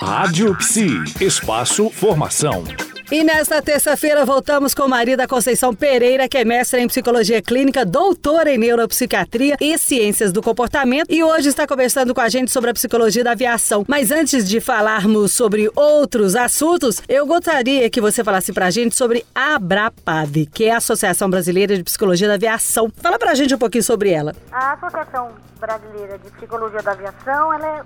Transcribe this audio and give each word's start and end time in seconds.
Rádio 0.00 0.56
Psi, 0.56 1.02
espaço 1.20 1.90
formação. 1.90 2.64
E 3.12 3.24
nesta 3.24 3.60
terça-feira 3.60 4.24
voltamos 4.24 4.72
com 4.72 4.86
Marida 4.86 5.26
Conceição 5.26 5.74
Pereira, 5.74 6.28
que 6.28 6.38
é 6.38 6.44
mestra 6.44 6.78
em 6.78 6.86
psicologia 6.86 7.42
clínica, 7.42 7.84
doutora 7.84 8.52
em 8.54 8.56
neuropsiquiatria 8.56 9.56
e 9.60 9.76
ciências 9.76 10.32
do 10.32 10.40
comportamento, 10.40 11.12
e 11.12 11.20
hoje 11.20 11.48
está 11.48 11.66
conversando 11.66 12.14
com 12.14 12.20
a 12.20 12.28
gente 12.28 12.52
sobre 12.52 12.70
a 12.70 12.72
psicologia 12.72 13.24
da 13.24 13.32
aviação. 13.32 13.84
Mas 13.88 14.12
antes 14.12 14.48
de 14.48 14.60
falarmos 14.60 15.32
sobre 15.32 15.68
outros 15.74 16.36
assuntos, 16.36 17.02
eu 17.08 17.26
gostaria 17.26 17.90
que 17.90 18.00
você 18.00 18.22
falasse 18.22 18.52
pra 18.52 18.70
gente 18.70 18.94
sobre 18.94 19.26
a 19.34 19.56
Abrapave, 19.56 20.46
que 20.46 20.66
é 20.66 20.72
a 20.72 20.76
Associação 20.76 21.28
Brasileira 21.28 21.76
de 21.76 21.82
Psicologia 21.82 22.28
da 22.28 22.34
Aviação. 22.34 22.92
Fala 23.02 23.18
pra 23.18 23.34
gente 23.34 23.52
um 23.52 23.58
pouquinho 23.58 23.82
sobre 23.82 24.10
ela. 24.10 24.36
A 24.52 24.74
Associação 24.74 25.32
Brasileira 25.58 26.16
de 26.16 26.30
Psicologia 26.30 26.80
da 26.80 26.92
Aviação, 26.92 27.52
ela 27.52 27.66
é 27.66 27.82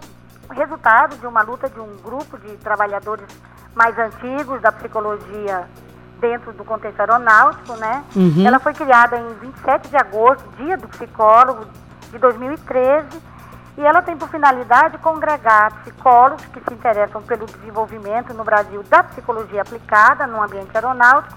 resultado 0.51 1.17
de 1.17 1.27
uma 1.27 1.43
luta 1.43 1.69
de 1.69 1.81
um 1.81 1.97
grupo 2.03 2.39
de 2.39 2.57
trabalhadores 2.59 3.27
mais 3.75 3.99
antigos 3.99 4.61
da 4.61 4.71
psicologia 4.73 5.69
dentro 6.21 6.53
do 6.53 6.65
contexto 6.65 7.01
aeronáutico, 7.01 7.75
né? 7.77 8.05
Uhum. 8.15 8.47
Ela 8.47 8.59
foi 8.59 8.73
criada 8.73 9.17
em 9.19 9.35
27 9.35 9.89
de 9.89 9.97
agosto, 9.97 10.45
dia 10.57 10.77
do 10.77 10.89
psicólogo 10.89 11.67
de 12.11 12.19
2013, 12.19 13.07
e 13.77 13.83
ela 13.85 14.01
tem 14.03 14.17
por 14.17 14.29
finalidade 14.29 14.99
congregar 14.99 15.83
psicólogos 15.83 16.45
que 16.47 16.61
se 16.61 16.73
interessam 16.73 17.21
pelo 17.23 17.45
desenvolvimento 17.47 18.33
no 18.33 18.45
Brasil 18.45 18.83
da 18.85 19.03
psicologia 19.03 19.63
aplicada 19.63 20.27
no 20.27 20.41
ambiente 20.41 20.71
aeronáutico 20.75 21.37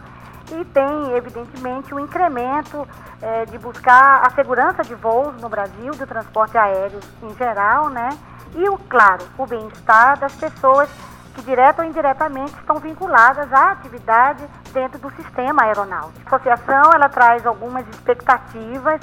e 0.51 0.63
tem, 0.65 1.11
evidentemente, 1.15 1.93
um 1.93 1.99
incremento 1.99 2.87
eh, 3.21 3.45
de 3.45 3.57
buscar 3.57 4.25
a 4.25 4.29
segurança 4.29 4.83
de 4.83 4.95
voos 4.95 5.35
no 5.41 5.49
Brasil, 5.49 5.91
do 5.93 6.07
transporte 6.07 6.57
aéreo 6.57 6.99
em 7.23 7.35
geral, 7.35 7.89
né? 7.89 8.09
E, 8.55 8.69
o, 8.69 8.77
claro, 8.77 9.25
o 9.37 9.45
bem-estar 9.45 10.19
das 10.19 10.33
pessoas 10.35 10.89
que 11.35 11.43
direta 11.43 11.83
ou 11.83 11.87
indiretamente 11.87 12.53
estão 12.53 12.77
vinculadas 12.77 13.51
à 13.53 13.71
atividade 13.71 14.43
dentro 14.73 14.99
do 14.99 15.11
sistema 15.11 15.63
aeronáutico. 15.63 16.19
A 16.25 16.35
associação 16.35 16.91
ela 16.93 17.07
traz 17.09 17.45
algumas 17.45 17.87
expectativas 17.89 18.99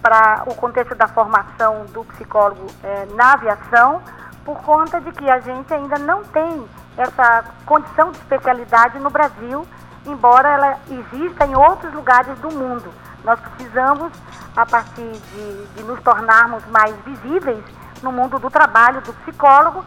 para 0.00 0.44
o 0.46 0.54
contexto 0.54 0.94
da 0.94 1.08
formação 1.08 1.86
do 1.86 2.04
psicólogo 2.04 2.66
eh, 2.82 3.08
na 3.14 3.32
aviação, 3.32 4.02
por 4.44 4.58
conta 4.62 5.00
de 5.00 5.10
que 5.12 5.28
a 5.28 5.40
gente 5.40 5.72
ainda 5.72 5.98
não 5.98 6.22
tem 6.24 6.68
essa 6.96 7.44
condição 7.64 8.12
de 8.12 8.18
especialidade 8.18 8.98
no 8.98 9.10
Brasil, 9.10 9.66
embora 10.06 10.48
ela 10.50 10.78
exista 10.88 11.46
em 11.46 11.56
outros 11.56 11.92
lugares 11.94 12.38
do 12.38 12.50
mundo. 12.50 12.92
Nós 13.24 13.40
precisamos, 13.40 14.12
a 14.54 14.66
partir 14.66 15.10
de, 15.10 15.66
de 15.68 15.82
nos 15.82 16.00
tornarmos 16.02 16.64
mais 16.66 16.94
visíveis 16.96 17.64
no 18.04 18.12
mundo 18.12 18.38
do 18.38 18.50
trabalho 18.50 19.00
do 19.00 19.12
psicólogo, 19.14 19.82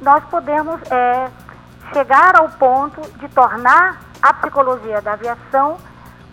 nós 0.00 0.24
podemos 0.24 0.80
é, 0.90 1.28
chegar 1.92 2.36
ao 2.36 2.48
ponto 2.50 3.00
de 3.18 3.28
tornar 3.28 4.00
a 4.22 4.32
psicologia 4.34 5.02
da 5.02 5.12
aviação 5.12 5.76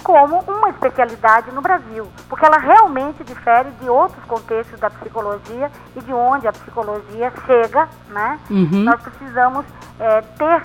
como 0.03 0.39
uma 0.41 0.69
especialidade 0.69 1.49
no 1.51 1.61
Brasil, 1.61 2.07
porque 2.27 2.45
ela 2.45 2.57
realmente 2.57 3.23
difere 3.23 3.71
de 3.81 3.89
outros 3.89 4.23
contextos 4.25 4.79
da 4.79 4.89
psicologia 4.89 5.71
e 5.95 6.01
de 6.01 6.13
onde 6.13 6.45
a 6.45 6.51
psicologia 6.51 7.31
chega, 7.45 7.87
né? 8.09 8.39
Uhum. 8.49 8.83
Nós 8.83 9.01
precisamos 9.01 9.65
é, 9.99 10.21
ter 10.21 10.63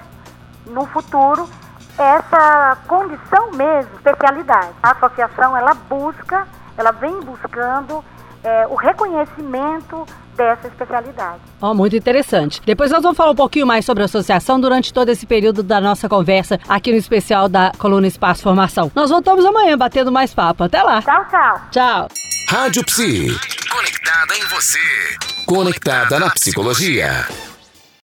no 0.66 0.84
futuro 0.86 1.48
essa 1.96 2.78
condição 2.88 3.52
mesmo, 3.52 3.94
especialidade. 3.94 4.72
A 4.82 4.90
associação 4.90 5.56
ela 5.56 5.74
busca, 5.74 6.46
ela 6.76 6.90
vem 6.90 7.20
buscando 7.20 8.04
é, 8.42 8.66
o 8.66 8.74
reconhecimento 8.74 10.04
dessa 10.38 10.68
especialidade. 10.68 11.40
Ó, 11.60 11.74
muito 11.74 11.96
interessante. 11.96 12.62
Depois 12.64 12.90
nós 12.90 13.02
vamos 13.02 13.16
falar 13.16 13.32
um 13.32 13.34
pouquinho 13.34 13.66
mais 13.66 13.84
sobre 13.84 14.04
a 14.04 14.06
associação 14.06 14.60
durante 14.60 14.92
todo 14.94 15.08
esse 15.08 15.26
período 15.26 15.62
da 15.62 15.80
nossa 15.80 16.08
conversa 16.08 16.58
aqui 16.68 16.92
no 16.92 16.96
especial 16.96 17.48
da 17.48 17.72
Coluna 17.76 18.06
Espaço 18.06 18.42
Formação. 18.42 18.90
Nós 18.94 19.10
voltamos 19.10 19.44
amanhã 19.44 19.76
batendo 19.76 20.12
mais 20.12 20.32
papo. 20.32 20.64
Até 20.64 20.82
lá. 20.82 21.02
Tchau, 21.02 21.24
tchau. 21.28 21.60
Tchau. 21.70 22.08
Rádio 22.48 22.84
Psi. 22.84 23.36
Conectada 23.68 24.34
em 24.36 24.44
você. 24.46 24.78
Conectada 25.44 26.18
na 26.18 26.30
psicologia. 26.30 27.26